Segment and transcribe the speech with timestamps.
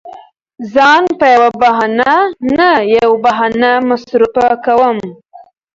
[0.73, 2.11] ځان په يوه بهانه
[2.57, 4.35] نه يوه بهانه مصروف
[4.65, 4.97] کوم.